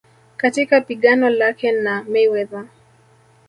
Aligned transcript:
katika 0.37 0.81
pigano 0.81 1.29
lake 1.29 1.71
na 1.71 2.03
Mayweather 2.03 2.65